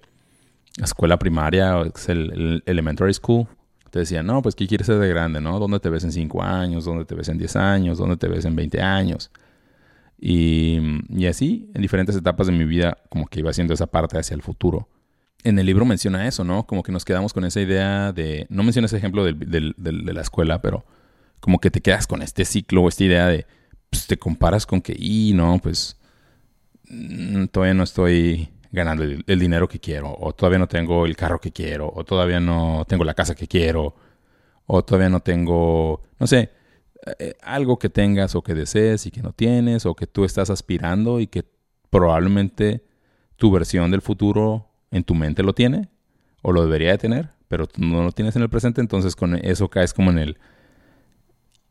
la 0.78 0.86
escuela 0.86 1.20
primaria, 1.20 1.84
el, 2.08 2.64
elementary 2.66 3.14
school, 3.14 3.48
te 3.94 4.00
decían, 4.00 4.26
no, 4.26 4.42
pues 4.42 4.56
¿qué 4.56 4.66
quieres 4.66 4.88
ser 4.88 4.98
de 4.98 5.08
grande? 5.08 5.40
¿no? 5.40 5.60
¿Dónde 5.60 5.80
te 5.80 5.90
ves 5.90 6.04
en 6.04 6.12
5 6.12 6.42
años? 6.42 6.84
¿Dónde 6.84 7.06
te 7.06 7.14
ves 7.14 7.30
en 7.30 7.38
10 7.38 7.56
años? 7.58 8.00
¿Dónde 8.00 8.18
te 8.18 8.28
ves 8.28 8.44
en 8.46 8.56
20 8.56 8.82
años? 8.82 9.30
Y, 10.20 10.80
y 11.10 11.28
así, 11.28 11.70
en 11.76 11.82
diferentes 11.84 12.16
etapas 12.16 12.48
de 12.48 12.54
mi 12.54 12.66
vida, 12.66 12.98
como 13.10 13.28
que 13.28 13.42
iba 13.42 13.52
haciendo 13.52 13.76
esa 13.76 13.86
parte 13.86 14.18
hacia 14.18 14.34
el 14.34 14.42
futuro 14.42 14.90
en 15.44 15.60
el 15.60 15.66
libro 15.66 15.86
menciona 15.86 16.26
eso, 16.26 16.44
¿no? 16.44 16.66
Como 16.66 16.84
que 16.84 16.94
nos 16.94 17.04
quedamos 17.06 17.34
con 17.34 17.44
esa 17.44 17.60
idea 17.60 18.14
de, 18.14 18.48
no 18.50 18.64
menciona 18.64 18.86
ese 18.86 18.98
ejemplo 18.98 19.26
de 19.26 20.14
la 20.14 20.22
escuela, 20.22 20.62
pero 20.62 20.86
como 21.42 21.60
que 21.60 21.70
te 21.70 21.82
quedas 21.82 22.08
con 22.08 22.22
este 22.22 22.46
ciclo 22.46 22.84
o 22.84 22.88
esta 22.88 23.04
idea 23.04 23.28
de, 23.28 23.46
pues 23.90 24.08
te 24.08 24.18
comparas 24.18 24.66
con 24.66 24.82
que, 24.82 24.96
y 24.98 25.34
no, 25.34 25.60
pues 25.62 25.98
mm, 26.90 27.48
todavía 27.48 27.74
no 27.74 27.84
estoy 27.84 28.53
ganando 28.74 29.04
el, 29.04 29.40
dinero 29.40 29.70
que 29.70 29.80
quiero, 29.80 30.14
o 30.20 30.34
todavía 30.34 30.58
no 30.58 30.68
tengo 30.68 31.06
el 31.06 31.16
carro 31.16 31.40
que 31.40 31.52
quiero, 31.52 31.92
o 31.96 32.04
todavía 32.04 32.40
no 32.40 32.86
tengo 32.88 33.04
la 33.04 33.14
casa 33.14 33.36
que 33.36 33.48
quiero, 33.48 33.96
o 34.66 34.84
todavía 34.84 35.10
no 35.10 35.20
tengo, 35.20 36.02
no 36.20 36.26
sé, 36.26 36.50
eh, 37.20 37.36
algo 37.44 37.78
que 37.78 37.90
tengas 37.90 38.34
o 38.34 38.42
que 38.42 38.56
desees 38.56 39.06
y 39.06 39.12
que 39.12 39.22
no 39.22 39.32
tienes, 39.32 39.86
o 39.86 39.96
que 39.96 40.08
tú 40.08 40.26
estás 40.26 40.50
aspirando 40.50 41.20
y 41.20 41.28
que 41.28 41.44
probablemente 41.92 42.84
tu 43.36 43.52
versión 43.52 43.92
del 43.92 44.02
futuro 44.02 44.72
en 44.90 45.04
tu 45.04 45.14
mente 45.14 45.44
lo 45.44 45.54
tiene 45.54 45.90
o 46.42 46.52
lo 46.52 46.64
debería 46.64 46.92
de 46.92 46.98
tener, 46.98 47.30
pero 47.48 47.68
tú 47.68 47.82
no 47.84 48.04
lo 48.04 48.12
tienes 48.12 48.36
en 48.36 48.42
el 48.42 48.50
presente, 48.50 48.82
entonces 48.82 49.16
con 49.16 49.36
eso 49.36 49.70
caes 49.70 49.94
como 49.94 50.10
en 50.10 50.18
el... 50.18 50.38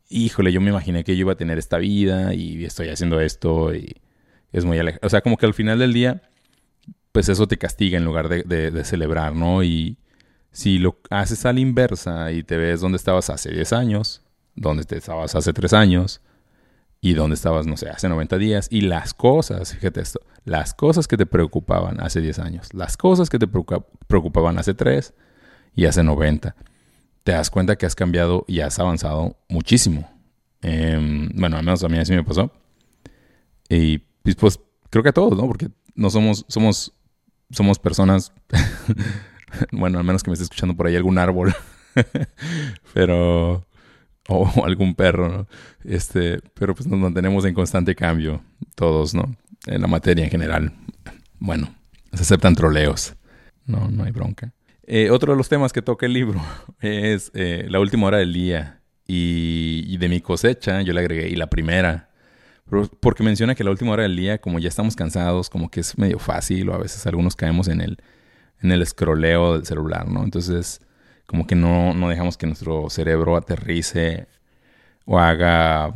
híjole, 0.07 0.53
yo 0.53 0.61
me 0.61 0.69
imaginé 0.69 1.03
que 1.03 1.17
yo 1.17 1.21
iba 1.21 1.33
a 1.33 1.37
tener 1.37 1.57
esta 1.57 1.79
vida 1.79 2.33
y 2.33 2.63
estoy 2.63 2.87
haciendo 2.87 3.19
esto 3.19 3.75
y 3.75 3.97
es 4.53 4.63
muy 4.63 4.79
alejado. 4.79 5.05
O 5.05 5.09
sea, 5.09 5.21
como 5.21 5.35
que 5.35 5.45
al 5.45 5.53
final 5.53 5.79
del 5.79 5.91
día, 5.91 6.21
pues 7.13 7.29
eso 7.29 7.47
te 7.47 7.57
castiga 7.57 7.97
en 7.97 8.03
lugar 8.03 8.27
de, 8.27 8.43
de 8.43 8.83
celebrar, 8.83 9.33
¿no? 9.33 9.63
Y 9.63 9.97
si 10.51 10.79
lo 10.79 10.99
haces 11.09 11.45
a 11.45 11.53
la 11.53 11.61
inversa 11.61 12.31
y 12.31 12.43
te 12.43 12.57
ves 12.57 12.81
dónde 12.81 12.97
estabas 12.97 13.29
hace 13.29 13.51
10 13.51 13.71
años, 13.73 14.21
dónde 14.55 14.83
estabas 14.89 15.33
hace 15.35 15.53
3 15.53 15.73
años 15.73 16.21
y 17.01 17.13
dónde 17.13 17.35
estabas, 17.35 17.65
no 17.65 17.77
sé, 17.77 17.89
hace 17.89 18.09
90 18.09 18.37
días 18.37 18.67
y 18.69 18.81
las 18.81 19.13
cosas, 19.13 19.73
fíjate 19.73 20.01
esto, 20.01 20.19
las 20.45 20.73
cosas 20.73 21.07
que 21.07 21.17
te 21.17 21.25
preocupaban 21.25 22.01
hace 22.01 22.21
10 22.21 22.39
años, 22.39 22.73
las 22.73 22.97
cosas 22.97 23.29
que 23.29 23.39
te 23.39 23.47
preocupaban 23.47 24.57
hace 24.57 24.73
3 24.73 25.13
y 25.75 25.85
hace 25.85 26.03
90, 26.03 26.55
te 27.23 27.31
das 27.31 27.49
cuenta 27.49 27.75
que 27.75 27.85
has 27.85 27.95
cambiado 27.95 28.45
y 28.47 28.59
has 28.59 28.79
avanzado 28.79 29.37
muchísimo. 29.49 30.09
Em, 30.61 31.29
bueno, 31.35 31.57
al 31.57 31.63
menos 31.63 31.83
a 31.83 31.89
mí 31.89 31.97
así 31.97 32.13
me 32.13 32.23
pasó. 32.23 32.51
Y 33.69 33.99
pues, 34.23 34.35
pues, 34.35 34.59
creo 34.89 35.03
que 35.03 35.09
a 35.09 35.13
todos, 35.13 35.37
¿no? 35.37 35.47
Porque 35.47 35.69
no 35.95 36.09
somos, 36.09 36.45
somos, 36.47 36.93
somos 37.53 37.79
personas, 37.79 38.33
bueno, 39.71 39.99
al 39.99 40.03
menos 40.03 40.23
que 40.23 40.29
me 40.29 40.33
esté 40.33 40.43
escuchando 40.43 40.75
por 40.75 40.87
ahí 40.87 40.95
algún 40.95 41.17
árbol, 41.17 41.53
pero, 42.93 43.65
o, 44.27 44.65
algún 44.65 44.95
perro, 44.95 45.29
¿no? 45.29 45.47
Este, 45.83 46.39
pero 46.53 46.75
pues 46.75 46.87
nos 46.87 46.99
mantenemos 46.99 47.45
en 47.45 47.53
constante 47.53 47.95
cambio, 47.95 48.41
todos, 48.75 49.13
¿no? 49.13 49.35
En 49.67 49.81
la 49.81 49.87
materia 49.87 50.25
en 50.25 50.31
general. 50.31 50.73
Bueno, 51.39 51.73
se 52.11 52.23
aceptan 52.23 52.55
troleos, 52.55 53.15
no, 53.65 53.89
no 53.89 54.03
hay 54.03 54.11
bronca. 54.11 54.53
Eh, 54.85 55.09
otro 55.11 55.31
de 55.31 55.37
los 55.37 55.47
temas 55.47 55.71
que 55.71 55.81
toca 55.81 56.05
el 56.05 56.13
libro 56.13 56.41
es 56.81 57.31
eh, 57.33 57.67
la 57.69 57.79
última 57.79 58.07
hora 58.07 58.17
del 58.17 58.33
día 58.33 58.81
y, 59.07 59.85
y, 59.87 59.97
de 59.97 60.09
mi 60.09 60.21
cosecha, 60.21 60.81
yo 60.81 60.93
le 60.93 60.99
agregué, 61.01 61.27
y 61.29 61.35
la 61.35 61.47
primera, 61.47 62.09
porque 62.99 63.23
menciona 63.23 63.55
que 63.55 63.63
la 63.63 63.71
última 63.71 63.91
hora 63.91 64.03
del 64.03 64.15
día, 64.15 64.39
como 64.39 64.59
ya 64.59 64.69
estamos 64.69 64.95
cansados, 64.95 65.49
como 65.49 65.69
que 65.69 65.81
es 65.81 65.97
medio 65.97 66.19
fácil 66.19 66.69
o 66.69 66.73
a 66.73 66.77
veces 66.77 67.05
algunos 67.05 67.35
caemos 67.35 67.67
en 67.67 67.81
el, 67.81 67.97
en 68.61 68.71
el 68.71 68.81
escroleo 68.81 69.53
del 69.53 69.65
celular, 69.65 70.07
¿no? 70.07 70.23
Entonces, 70.23 70.81
como 71.25 71.45
que 71.45 71.55
no, 71.55 71.93
no 71.93 72.09
dejamos 72.09 72.37
que 72.37 72.47
nuestro 72.47 72.89
cerebro 72.89 73.35
aterrice 73.35 74.27
o 75.05 75.19
haga 75.19 75.93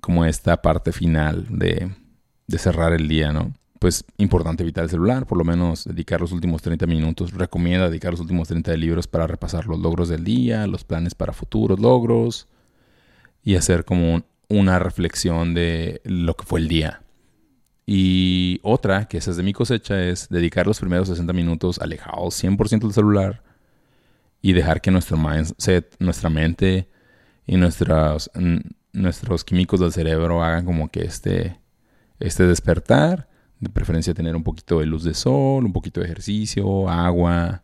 como 0.00 0.24
esta 0.24 0.60
parte 0.62 0.92
final 0.92 1.46
de, 1.48 1.90
de 2.46 2.58
cerrar 2.58 2.92
el 2.92 3.08
día, 3.08 3.32
¿no? 3.32 3.54
Pues 3.78 4.04
importante 4.18 4.62
evitar 4.62 4.84
el 4.84 4.90
celular, 4.90 5.26
por 5.26 5.38
lo 5.38 5.44
menos 5.44 5.84
dedicar 5.84 6.20
los 6.20 6.32
últimos 6.32 6.60
30 6.60 6.86
minutos. 6.86 7.32
Recomienda 7.32 7.88
dedicar 7.88 8.10
los 8.12 8.20
últimos 8.20 8.48
30 8.48 8.76
libros 8.76 9.06
para 9.06 9.26
repasar 9.26 9.66
los 9.66 9.78
logros 9.78 10.10
del 10.10 10.24
día, 10.24 10.66
los 10.66 10.84
planes 10.84 11.14
para 11.14 11.32
futuros 11.32 11.80
logros 11.80 12.46
y 13.42 13.56
hacer 13.56 13.84
como 13.84 14.14
un, 14.14 14.24
una 14.50 14.78
reflexión 14.78 15.54
de 15.54 16.02
lo 16.04 16.34
que 16.34 16.44
fue 16.44 16.60
el 16.60 16.68
día. 16.68 17.02
Y 17.86 18.60
otra, 18.62 19.06
que 19.06 19.18
esa 19.18 19.30
es 19.30 19.36
de 19.36 19.42
mi 19.42 19.52
cosecha, 19.52 20.02
es 20.02 20.28
dedicar 20.28 20.66
los 20.66 20.78
primeros 20.78 21.08
60 21.08 21.32
minutos 21.32 21.78
alejados 21.78 22.42
100% 22.42 22.80
del 22.80 22.92
celular 22.92 23.42
y 24.42 24.52
dejar 24.52 24.80
que 24.80 24.90
nuestro 24.90 25.16
mindset, 25.16 25.96
nuestra 25.98 26.30
mente 26.30 26.88
y 27.46 27.56
nuestros, 27.56 28.30
nuestros 28.92 29.44
químicos 29.44 29.80
del 29.80 29.92
cerebro 29.92 30.42
hagan 30.42 30.64
como 30.64 30.90
que 30.90 31.00
este, 31.00 31.58
este 32.18 32.46
despertar. 32.46 33.28
De 33.58 33.68
preferencia 33.68 34.14
tener 34.14 34.36
un 34.36 34.42
poquito 34.42 34.80
de 34.80 34.86
luz 34.86 35.04
de 35.04 35.12
sol, 35.12 35.66
un 35.66 35.72
poquito 35.72 36.00
de 36.00 36.06
ejercicio, 36.06 36.88
agua. 36.88 37.62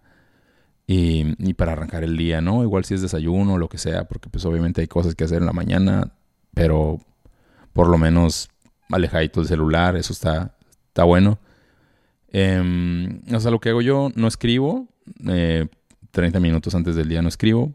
Y, 0.87 1.35
y 1.39 1.55
para 1.55 1.73
arrancar 1.73 2.05
el 2.05 2.17
día, 2.17 2.41
¿no? 2.43 2.63
Igual 2.63 2.85
si 2.85 2.95
es 2.95 3.03
desayuno 3.03 3.55
o 3.55 3.59
lo 3.59 3.69
que 3.69 3.79
sea, 3.79 4.05
porque 4.05 4.29
pues 4.29 4.45
obviamente 4.45 4.83
hay 4.83 4.89
cosas 4.89 5.15
que 5.15 5.25
hacer 5.25 5.39
en 5.39 5.47
la 5.47 5.53
mañana, 5.53 6.13
pero 6.57 6.99
por 7.75 7.87
lo 7.89 7.99
menos 7.99 8.49
alejadito 8.91 9.41
del 9.41 9.49
celular, 9.49 9.95
eso 9.95 10.15
está, 10.15 10.57
está 10.87 11.05
bueno. 11.05 11.39
Eh, 12.33 13.21
o 13.31 13.41
sea, 13.41 13.51
lo 13.51 13.61
que 13.61 13.69
hago 13.69 13.83
yo, 13.83 14.11
no 14.15 14.27
escribo, 14.27 14.89
30 15.23 15.69
eh, 16.39 16.41
minutos 16.41 16.75
antes 16.75 16.97
del 16.97 17.11
día 17.11 17.21
no 17.21 17.29
escribo, 17.29 17.75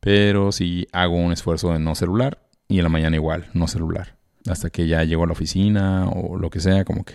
pero 0.00 0.50
sí 0.50 0.88
hago 0.90 1.14
un 1.14 1.30
esfuerzo 1.30 1.72
de 1.72 1.78
no 1.78 1.94
celular 1.94 2.42
y 2.66 2.78
en 2.78 2.82
la 2.82 2.88
mañana 2.88 3.14
igual, 3.14 3.48
no 3.54 3.68
celular. 3.68 4.16
Hasta 4.48 4.68
que 4.70 4.88
ya 4.88 5.04
llego 5.04 5.22
a 5.22 5.26
la 5.26 5.34
oficina 5.34 6.08
o 6.08 6.36
lo 6.36 6.50
que 6.50 6.58
sea, 6.58 6.84
como 6.84 7.04
que 7.04 7.14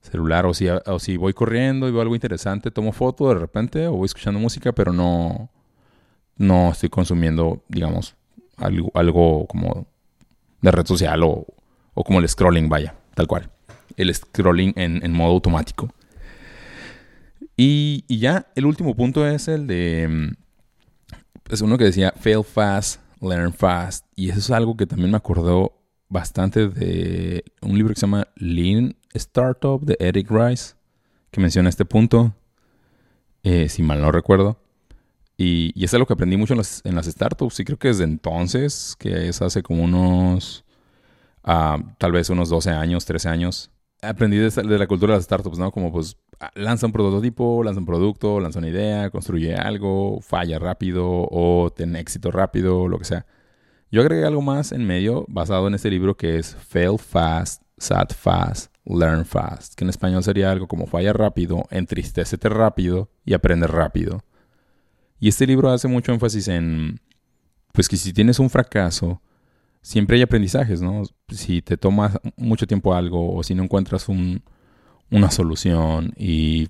celular. 0.00 0.46
O 0.46 0.52
si, 0.52 0.66
o 0.68 0.98
si 0.98 1.16
voy 1.16 1.32
corriendo 1.32 1.88
y 1.88 1.92
veo 1.92 2.00
algo 2.00 2.16
interesante, 2.16 2.72
tomo 2.72 2.90
foto 2.90 3.28
de 3.28 3.36
repente 3.36 3.86
o 3.86 3.92
voy 3.92 4.06
escuchando 4.06 4.40
música, 4.40 4.72
pero 4.72 4.92
no, 4.92 5.48
no 6.36 6.72
estoy 6.72 6.88
consumiendo, 6.88 7.62
digamos, 7.68 8.16
algo, 8.56 9.46
como 9.46 9.86
de 10.60 10.70
red 10.70 10.86
social 10.86 11.22
o, 11.22 11.46
como 11.94 12.20
el 12.20 12.28
scrolling, 12.28 12.68
vaya, 12.68 12.94
tal 13.14 13.26
cual. 13.26 13.50
El 13.96 14.14
scrolling 14.14 14.72
en, 14.76 15.12
modo 15.12 15.32
automático. 15.32 15.88
Y, 17.56 18.04
y, 18.08 18.18
ya 18.18 18.46
el 18.54 18.66
último 18.66 18.94
punto 18.94 19.26
es 19.26 19.48
el 19.48 19.66
de... 19.66 20.08
Mm, 20.08 20.46
es 21.50 21.60
uno 21.60 21.78
que 21.78 21.84
decía, 21.84 22.12
fail 22.18 22.44
fast, 22.44 23.00
learn 23.20 23.52
fast. 23.52 24.06
Y 24.14 24.30
eso 24.30 24.38
es 24.38 24.50
algo 24.50 24.76
que 24.76 24.86
también 24.86 25.10
me 25.10 25.16
acordó 25.16 25.72
bastante 26.08 26.68
de 26.68 27.44
un 27.62 27.76
libro 27.76 27.94
que 27.94 28.00
se 28.00 28.06
llama 28.06 28.28
Lean 28.36 28.96
Startup 29.14 29.80
de 29.80 29.96
Eric 29.98 30.30
Rice, 30.30 30.74
que 31.30 31.40
menciona 31.40 31.68
este 31.68 31.84
punto, 31.84 32.34
eh, 33.42 33.68
si 33.68 33.82
mal 33.82 34.00
no 34.00 34.12
recuerdo. 34.12 34.58
Y, 35.36 35.72
y 35.74 35.84
es 35.84 35.92
algo 35.94 36.06
que 36.06 36.14
aprendí 36.14 36.36
mucho 36.36 36.54
en 36.54 36.58
las, 36.58 36.80
en 36.84 36.94
las 36.94 37.06
startups. 37.06 37.60
Y 37.60 37.64
creo 37.64 37.78
que 37.78 37.88
desde 37.88 38.04
entonces, 38.04 38.96
que 38.98 39.28
es 39.28 39.42
hace 39.42 39.62
como 39.62 39.84
unos, 39.84 40.64
uh, 41.44 41.82
tal 41.98 42.12
vez 42.12 42.30
unos 42.30 42.48
12 42.48 42.70
años, 42.70 43.04
13 43.04 43.28
años, 43.28 43.70
aprendí 44.02 44.36
de, 44.36 44.50
de, 44.50 44.78
la 44.78 44.86
cultura 44.86 45.12
de 45.12 45.18
las 45.18 45.24
startups, 45.24 45.58
¿no? 45.58 45.70
Como 45.70 45.92
pues 45.92 46.16
ah, 46.40 46.50
lanza 46.54 46.86
un 46.86 46.92
prototipo, 46.92 47.62
lanza 47.62 47.80
un 47.80 47.86
producto, 47.86 48.40
lanza 48.40 48.58
una 48.58 48.68
idea, 48.68 49.10
construye 49.10 49.54
algo, 49.54 50.20
falla 50.20 50.58
rápido 50.58 51.06
o 51.06 51.72
tiene 51.74 52.00
éxito 52.00 52.30
rápido, 52.30 52.88
lo 52.88 52.98
que 52.98 53.04
sea. 53.04 53.26
Yo 53.90 54.00
agregué 54.00 54.24
algo 54.24 54.42
más 54.42 54.72
en 54.72 54.86
medio 54.86 55.24
basado 55.28 55.68
en 55.68 55.74
este 55.74 55.90
libro 55.90 56.16
que 56.16 56.38
es 56.38 56.56
Fail 56.56 56.98
Fast, 56.98 57.62
Sad 57.78 58.08
Fast, 58.10 58.74
Learn 58.84 59.24
Fast, 59.24 59.74
que 59.74 59.84
en 59.84 59.90
español 59.90 60.22
sería 60.22 60.50
algo 60.50 60.66
como 60.66 60.86
falla 60.86 61.12
rápido, 61.12 61.64
entristecete 61.70 62.48
rápido 62.48 63.10
y 63.24 63.34
aprende 63.34 63.66
rápido. 63.66 64.22
Y 65.18 65.28
este 65.28 65.46
libro 65.46 65.70
hace 65.70 65.88
mucho 65.88 66.12
énfasis 66.12 66.48
en, 66.48 67.00
pues 67.72 67.88
que 67.88 67.96
si 67.96 68.12
tienes 68.12 68.38
un 68.38 68.50
fracaso, 68.50 69.22
siempre 69.82 70.16
hay 70.16 70.22
aprendizajes, 70.22 70.82
¿no? 70.82 71.04
Si 71.28 71.62
te 71.62 71.76
tomas 71.76 72.18
mucho 72.36 72.66
tiempo 72.66 72.94
algo 72.94 73.34
o 73.34 73.42
si 73.42 73.54
no 73.54 73.62
encuentras 73.64 74.08
un, 74.08 74.42
una 75.10 75.30
solución 75.30 76.12
y 76.16 76.68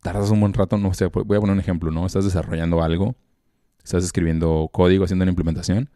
tardas 0.00 0.30
un 0.30 0.40
buen 0.40 0.52
rato, 0.52 0.76
no 0.76 0.92
sé, 0.94 1.06
voy 1.06 1.36
a 1.36 1.40
poner 1.40 1.54
un 1.54 1.60
ejemplo, 1.60 1.90
¿no? 1.90 2.06
Estás 2.06 2.24
desarrollando 2.24 2.82
algo, 2.82 3.16
estás 3.82 4.04
escribiendo 4.04 4.68
código, 4.72 5.04
haciendo 5.04 5.22
una 5.22 5.30
implementación 5.30 5.90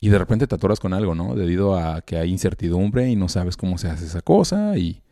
y 0.00 0.08
de 0.08 0.18
repente 0.18 0.48
te 0.48 0.54
atoras 0.56 0.80
con 0.80 0.94
algo, 0.94 1.14
¿no? 1.14 1.36
Debido 1.36 1.76
a 1.76 2.02
que 2.02 2.16
hay 2.16 2.30
incertidumbre 2.30 3.08
y 3.08 3.16
no 3.16 3.28
sabes 3.28 3.56
cómo 3.56 3.78
se 3.78 3.88
hace 3.88 4.06
esa 4.06 4.20
cosa 4.20 4.76
y, 4.76 5.02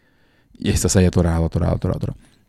y 0.52 0.70
estás 0.70 0.96
ahí 0.96 1.04
atorado, 1.04 1.44
atorado, 1.44 1.76
atorado, 1.76 1.98
atorado 1.98 2.39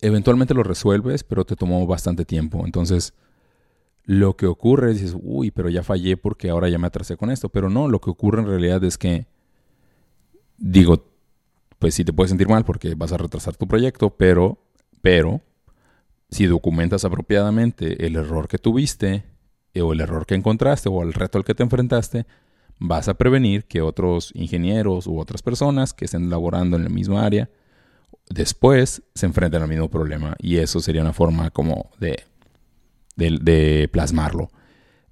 eventualmente 0.00 0.54
lo 0.54 0.62
resuelves, 0.62 1.24
pero 1.24 1.44
te 1.44 1.56
tomó 1.56 1.86
bastante 1.86 2.24
tiempo. 2.24 2.64
Entonces, 2.64 3.14
lo 4.04 4.36
que 4.36 4.46
ocurre 4.46 4.92
es, 4.92 5.16
uy, 5.20 5.50
pero 5.50 5.68
ya 5.68 5.82
fallé 5.82 6.16
porque 6.16 6.50
ahora 6.50 6.68
ya 6.68 6.78
me 6.78 6.86
atrasé 6.86 7.16
con 7.16 7.30
esto. 7.30 7.48
Pero 7.48 7.68
no, 7.68 7.88
lo 7.88 8.00
que 8.00 8.10
ocurre 8.10 8.40
en 8.40 8.46
realidad 8.46 8.82
es 8.84 8.96
que, 8.98 9.26
digo, 10.56 11.04
pues 11.78 11.94
sí 11.94 12.04
te 12.04 12.12
puedes 12.12 12.30
sentir 12.30 12.48
mal 12.48 12.64
porque 12.64 12.94
vas 12.94 13.12
a 13.12 13.18
retrasar 13.18 13.56
tu 13.56 13.66
proyecto, 13.66 14.10
pero, 14.10 14.58
pero, 15.02 15.40
si 16.30 16.46
documentas 16.46 17.04
apropiadamente 17.04 18.06
el 18.06 18.16
error 18.16 18.48
que 18.48 18.58
tuviste, 18.58 19.24
eh, 19.74 19.82
o 19.82 19.92
el 19.92 20.00
error 20.00 20.26
que 20.26 20.34
encontraste, 20.34 20.88
o 20.88 21.02
el 21.02 21.12
reto 21.12 21.38
al 21.38 21.44
que 21.44 21.54
te 21.54 21.62
enfrentaste, 21.62 22.26
vas 22.78 23.08
a 23.08 23.14
prevenir 23.14 23.64
que 23.64 23.82
otros 23.82 24.30
ingenieros 24.34 25.06
u 25.06 25.18
otras 25.18 25.42
personas 25.42 25.92
que 25.92 26.04
estén 26.04 26.30
laborando 26.30 26.76
en 26.76 26.84
la 26.84 26.90
misma 26.90 27.24
área 27.24 27.50
después 28.30 29.02
se 29.14 29.26
enfrentan 29.26 29.62
al 29.62 29.68
mismo 29.68 29.88
problema 29.88 30.36
y 30.38 30.56
eso 30.56 30.80
sería 30.80 31.02
una 31.02 31.12
forma 31.12 31.50
como 31.50 31.90
de, 31.98 32.24
de, 33.16 33.88
plasmarlo. 33.90 34.50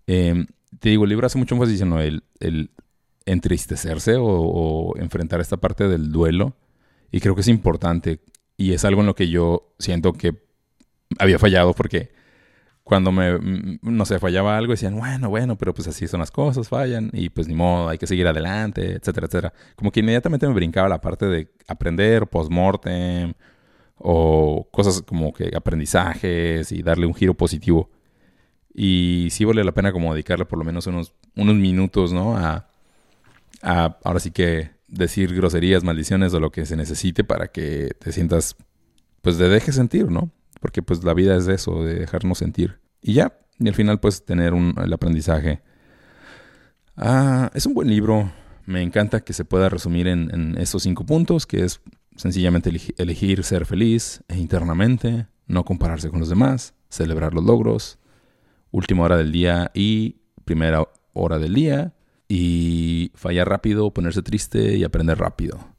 Em, 0.06 0.46
te 0.78 0.90
digo, 0.90 1.04
el 1.04 1.10
libro 1.10 1.26
hace 1.26 1.38
mucho 1.38 1.54
énfasis 1.54 1.80
en 1.80 1.92
el, 1.94 2.24
el 2.40 2.70
entristecerse 3.26 4.16
o, 4.18 4.94
enfrentar 4.96 5.40
esta 5.40 5.56
parte 5.56 5.88
del 5.88 6.12
duelo 6.12 6.56
y 7.10 7.20
creo 7.20 7.34
que 7.34 7.40
es 7.40 7.48
importante 7.48 8.20
y 8.56 8.72
es 8.72 8.84
algo 8.84 9.00
en 9.00 9.06
lo 9.06 9.14
que 9.14 9.28
yo 9.28 9.74
siento 9.78 10.12
que 10.12 10.40
había 11.18 11.38
fallado 11.38 11.74
porque 11.74 12.10
cuando 12.86 13.10
me, 13.10 13.36
mm, 13.36 13.78
no 13.82 14.04
sé, 14.04 14.20
fallaba 14.20 14.56
algo, 14.56 14.70
decían, 14.70 14.96
bueno, 14.96 15.28
bueno, 15.28 15.58
pero 15.58 15.74
pues 15.74 15.88
así 15.88 16.06
son 16.06 16.20
las 16.20 16.30
cosas, 16.30 16.68
fallan, 16.68 17.10
y 17.12 17.30
pues 17.30 17.48
ni 17.48 17.54
modo, 17.56 17.88
hay 17.88 17.98
que 17.98 18.06
seguir 18.06 18.28
adelante, 18.28 18.92
etcétera, 18.92 19.26
etcétera. 19.26 19.52
Como 19.74 19.90
que 19.90 19.98
inmediatamente 20.00 20.46
me 20.46 20.54
brincaba 20.54 20.88
la 20.88 21.00
parte 21.00 21.26
de 21.26 21.48
aprender, 21.66 22.28
post-mortem, 22.28 23.34
o 23.96 24.68
cosas 24.70 25.02
como 25.02 25.32
que 25.32 25.50
aprendizajes 25.56 26.70
y 26.70 26.82
darle 26.84 27.06
un 27.06 27.14
giro 27.14 27.34
positivo. 27.34 27.90
Y 28.72 29.30
sí 29.32 29.44
vale 29.44 29.64
la 29.64 29.72
pena 29.72 29.90
como 29.90 30.14
dedicarle 30.14 30.44
por 30.44 30.60
lo 30.60 30.64
menos 30.64 30.86
unos, 30.86 31.12
unos 31.34 31.56
minutos, 31.56 32.12
¿no? 32.12 32.36
A, 32.36 32.68
a 33.62 33.98
ahora 34.04 34.20
sí 34.20 34.30
que 34.30 34.70
decir 34.86 35.34
groserías, 35.34 35.82
maldiciones 35.82 36.32
o 36.34 36.38
lo 36.38 36.52
que 36.52 36.64
se 36.66 36.76
necesite 36.76 37.24
para 37.24 37.48
que 37.48 37.96
te 37.98 38.12
sientas, 38.12 38.54
pues 39.22 39.38
de 39.38 39.48
deje 39.48 39.72
sentir, 39.72 40.08
¿no? 40.08 40.30
Porque 40.60 40.82
pues 40.82 41.04
la 41.04 41.14
vida 41.14 41.36
es 41.36 41.48
eso, 41.48 41.84
de 41.84 41.94
dejarnos 41.94 42.38
sentir. 42.38 42.80
Y 43.00 43.14
ya, 43.14 43.38
y 43.58 43.68
al 43.68 43.74
final 43.74 44.00
pues 44.00 44.24
tener 44.24 44.54
un, 44.54 44.74
el 44.82 44.92
aprendizaje. 44.92 45.62
Ah, 46.96 47.50
es 47.54 47.66
un 47.66 47.74
buen 47.74 47.88
libro. 47.88 48.32
Me 48.64 48.82
encanta 48.82 49.20
que 49.20 49.32
se 49.32 49.44
pueda 49.44 49.68
resumir 49.68 50.08
en, 50.08 50.30
en 50.34 50.58
estos 50.58 50.82
cinco 50.82 51.04
puntos, 51.06 51.46
que 51.46 51.64
es 51.64 51.80
sencillamente 52.16 52.70
elegir 52.96 53.44
ser 53.44 53.66
feliz 53.66 54.22
e 54.28 54.38
internamente, 54.38 55.26
no 55.46 55.64
compararse 55.64 56.10
con 56.10 56.20
los 56.20 56.28
demás, 56.28 56.74
celebrar 56.88 57.34
los 57.34 57.44
logros, 57.44 57.98
última 58.70 59.04
hora 59.04 59.16
del 59.16 59.32
día 59.32 59.70
y 59.74 60.16
primera 60.44 60.88
hora 61.12 61.38
del 61.38 61.54
día, 61.54 61.94
y 62.28 63.12
fallar 63.14 63.48
rápido, 63.48 63.92
ponerse 63.92 64.22
triste 64.22 64.76
y 64.76 64.84
aprender 64.84 65.18
rápido. 65.18 65.75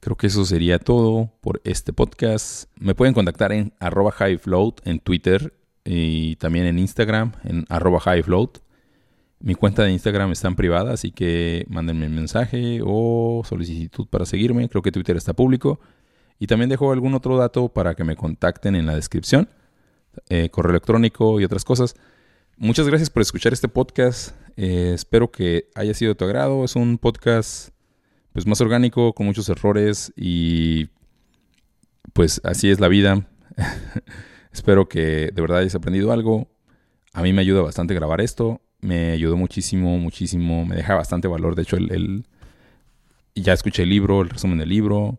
Creo 0.00 0.16
que 0.16 0.28
eso 0.28 0.44
sería 0.44 0.78
todo 0.78 1.32
por 1.40 1.60
este 1.64 1.92
podcast. 1.92 2.70
Me 2.78 2.94
pueden 2.94 3.14
contactar 3.14 3.52
en 3.52 3.72
arroba 3.80 4.14
highfloat 4.18 4.86
en 4.86 5.00
Twitter 5.00 5.54
y 5.84 6.36
también 6.36 6.66
en 6.66 6.78
Instagram 6.78 7.32
en 7.44 7.64
arroba 7.68 8.00
highfloat. 8.04 8.58
Mi 9.40 9.54
cuenta 9.54 9.82
de 9.82 9.92
Instagram 9.92 10.32
está 10.32 10.48
en 10.48 10.56
privada, 10.56 10.92
así 10.92 11.10
que 11.10 11.64
mándenme 11.68 12.06
un 12.06 12.14
mensaje 12.14 12.80
o 12.84 13.42
solicitud 13.44 14.06
para 14.08 14.26
seguirme. 14.26 14.68
Creo 14.68 14.82
que 14.82 14.92
Twitter 14.92 15.16
está 15.16 15.32
público. 15.32 15.80
Y 16.38 16.46
también 16.46 16.70
dejo 16.70 16.92
algún 16.92 17.14
otro 17.14 17.36
dato 17.36 17.68
para 17.68 17.94
que 17.94 18.04
me 18.04 18.14
contacten 18.14 18.76
en 18.76 18.86
la 18.86 18.94
descripción. 18.94 19.48
Eh, 20.28 20.50
correo 20.50 20.70
electrónico 20.70 21.40
y 21.40 21.44
otras 21.44 21.64
cosas. 21.64 21.96
Muchas 22.56 22.86
gracias 22.88 23.10
por 23.10 23.22
escuchar 23.22 23.52
este 23.52 23.68
podcast. 23.68 24.36
Eh, 24.56 24.92
espero 24.94 25.30
que 25.30 25.68
haya 25.74 25.94
sido 25.94 26.10
de 26.10 26.14
tu 26.16 26.24
agrado. 26.24 26.64
Es 26.64 26.76
un 26.76 26.98
podcast 26.98 27.70
pues 28.38 28.46
más 28.46 28.60
orgánico, 28.60 29.14
con 29.14 29.26
muchos 29.26 29.48
errores 29.48 30.12
y 30.14 30.90
pues 32.12 32.40
así 32.44 32.70
es 32.70 32.78
la 32.78 32.86
vida. 32.86 33.26
espero 34.52 34.88
que 34.88 35.32
de 35.34 35.42
verdad 35.42 35.58
hayas 35.58 35.74
aprendido 35.74 36.12
algo. 36.12 36.48
A 37.12 37.22
mí 37.22 37.32
me 37.32 37.40
ayuda 37.40 37.62
bastante 37.62 37.94
grabar 37.94 38.20
esto. 38.20 38.60
Me 38.80 39.10
ayudó 39.10 39.36
muchísimo, 39.36 39.98
muchísimo. 39.98 40.64
Me 40.64 40.76
deja 40.76 40.94
bastante 40.94 41.26
valor. 41.26 41.56
De 41.56 41.62
hecho, 41.62 41.78
el, 41.78 42.26
ya 43.34 43.54
escuché 43.54 43.82
el 43.82 43.88
libro, 43.88 44.22
el 44.22 44.30
resumen 44.30 44.58
del 44.58 44.68
libro. 44.68 45.18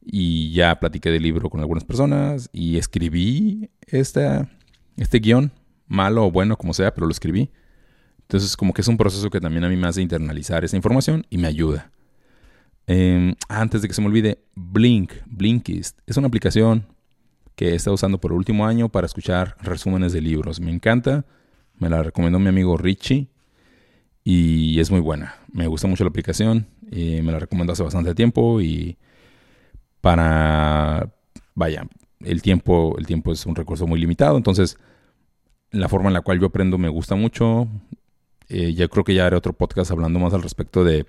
Y 0.00 0.52
ya 0.52 0.78
platiqué 0.78 1.10
del 1.10 1.24
libro 1.24 1.50
con 1.50 1.58
algunas 1.58 1.82
personas. 1.82 2.48
Y 2.52 2.76
escribí 2.76 3.70
este 3.88 4.46
guion. 5.18 5.50
Malo 5.88 6.26
o 6.26 6.30
bueno, 6.30 6.56
como 6.56 6.74
sea, 6.74 6.94
pero 6.94 7.08
lo 7.08 7.12
escribí. 7.12 7.50
Entonces, 8.20 8.56
como 8.56 8.72
que 8.72 8.82
es 8.82 8.88
un 8.88 8.98
proceso 8.98 9.30
que 9.30 9.40
también 9.40 9.64
a 9.64 9.68
mí 9.68 9.76
me 9.76 9.88
hace 9.88 10.00
internalizar 10.00 10.64
esa 10.64 10.76
información 10.76 11.26
y 11.28 11.38
me 11.38 11.48
ayuda. 11.48 11.90
Em, 12.86 13.34
antes 13.48 13.82
de 13.82 13.88
que 13.88 13.94
se 13.94 14.00
me 14.00 14.08
olvide, 14.08 14.38
Blink, 14.54 15.12
Blinkist, 15.26 15.98
es 16.06 16.16
una 16.16 16.26
aplicación 16.26 16.86
que 17.54 17.70
he 17.70 17.74
estado 17.74 17.94
usando 17.94 18.18
por 18.18 18.32
el 18.32 18.38
último 18.38 18.66
año 18.66 18.88
para 18.88 19.06
escuchar 19.06 19.56
resúmenes 19.60 20.12
de 20.12 20.20
libros. 20.20 20.60
Me 20.60 20.70
encanta, 20.70 21.24
me 21.78 21.88
la 21.88 22.02
recomendó 22.02 22.38
mi 22.38 22.48
amigo 22.48 22.76
Richie 22.76 23.28
y 24.24 24.80
es 24.80 24.90
muy 24.90 25.00
buena. 25.00 25.36
Me 25.52 25.66
gusta 25.66 25.86
mucho 25.86 26.04
la 26.04 26.10
aplicación, 26.10 26.66
y 26.92 27.22
me 27.22 27.32
la 27.32 27.38
recomendó 27.38 27.72
hace 27.72 27.82
bastante 27.82 28.14
tiempo 28.14 28.60
y 28.60 28.98
para, 30.02 31.10
vaya, 31.54 31.88
el 32.20 32.42
tiempo, 32.42 32.96
el 32.98 33.06
tiempo 33.06 33.32
es 33.32 33.46
un 33.46 33.54
recurso 33.56 33.86
muy 33.86 33.98
limitado, 33.98 34.36
entonces 34.36 34.76
la 35.70 35.88
forma 35.88 36.08
en 36.08 36.14
la 36.14 36.20
cual 36.20 36.38
yo 36.38 36.46
aprendo 36.46 36.76
me 36.76 36.90
gusta 36.90 37.14
mucho. 37.14 37.66
Eh, 38.48 38.74
ya 38.74 38.88
creo 38.88 39.04
que 39.04 39.14
ya 39.14 39.26
haré 39.26 39.36
otro 39.36 39.54
podcast 39.54 39.90
hablando 39.90 40.18
más 40.18 40.34
al 40.34 40.42
respecto 40.42 40.84
de 40.84 41.06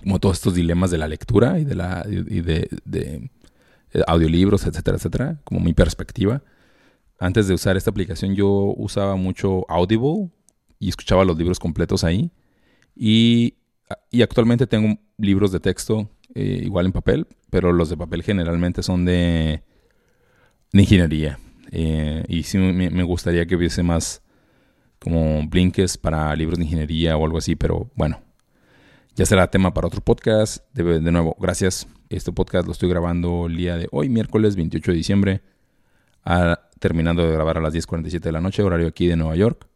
como 0.00 0.18
todos 0.18 0.36
estos 0.36 0.54
dilemas 0.54 0.90
de 0.90 0.98
la 0.98 1.08
lectura 1.08 1.58
y 1.58 1.64
de 1.64 1.74
la 1.74 2.02
de, 2.04 3.30
eh, 3.92 4.02
audiolibros, 4.06 4.66
etcétera, 4.66 4.96
etcétera, 4.96 5.40
como 5.44 5.60
mi 5.60 5.72
perspectiva. 5.72 6.42
Antes 7.18 7.48
de 7.48 7.54
usar 7.54 7.76
esta 7.76 7.90
aplicación 7.90 8.34
yo 8.34 8.74
usaba 8.76 9.16
mucho 9.16 9.64
Audible 9.68 10.30
y 10.78 10.88
escuchaba 10.88 11.24
los 11.24 11.36
libros 11.36 11.58
completos 11.58 12.04
ahí. 12.04 12.30
Y, 12.94 13.54
y 14.10 14.22
actualmente 14.22 14.66
tengo 14.66 14.98
libros 15.16 15.52
de 15.52 15.60
texto 15.60 16.10
eh, 16.34 16.60
igual 16.62 16.86
en 16.86 16.92
papel, 16.92 17.26
pero 17.50 17.72
los 17.72 17.88
de 17.88 17.96
papel 17.96 18.22
generalmente 18.22 18.82
son 18.82 19.04
de, 19.04 19.62
ingeniería. 20.72 21.38
y 21.72 22.42
sí 22.44 22.58
me, 22.58 23.02
gustaría 23.02 23.46
que 23.46 23.56
hubiese 23.56 23.82
más 23.82 24.22
como 24.98 25.46
blinkes 25.48 25.96
para 25.96 26.34
libros 26.36 26.58
de 26.58 26.64
ingeniería 26.64 27.16
o 27.16 27.24
algo 27.24 27.38
así, 27.38 27.56
pero 27.56 27.90
bueno, 27.94 28.20
ya 29.18 29.26
será 29.26 29.50
tema 29.50 29.74
para 29.74 29.88
otro 29.88 30.00
podcast. 30.00 30.64
De, 30.72 31.00
de, 31.00 31.12
nuevo, 31.12 31.36
gracias. 31.40 31.88
Este 32.08 32.30
podcast 32.30 32.66
lo 32.66 32.72
estoy 32.72 32.88
grabando 32.88 33.46
el 33.46 33.56
día 33.56 33.76
de 33.76 33.88
hoy, 33.90 34.08
miércoles 34.08 34.54
28 34.54 34.92
de 34.92 34.96
diciembre, 34.96 35.42
terminando 36.78 37.26
de 37.26 37.32
grabar 37.32 37.58
a 37.58 37.60
las 37.60 37.74
10.47 37.74 38.20
de 38.20 38.32
la 38.32 38.40
noche, 38.40 38.62
horario 38.62 38.86
aquí 38.86 39.08
de 39.08 39.16
Nueva 39.16 39.34
York. 39.34 39.66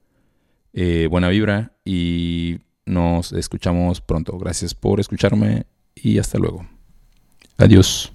Eh, 0.72 1.08
buena 1.10 1.28
vibra 1.28 1.72
y 1.84 2.60
nos 2.86 3.32
escuchamos 3.32 4.00
pronto. 4.00 4.38
Gracias 4.38 4.74
por 4.74 5.00
escucharme 5.00 5.66
y 5.96 6.18
hasta 6.18 6.38
luego. 6.38 6.64
Adiós. 7.58 8.11